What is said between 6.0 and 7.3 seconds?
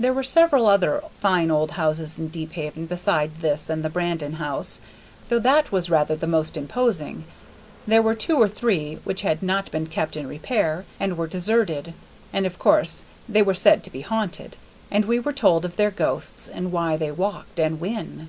the most imposing.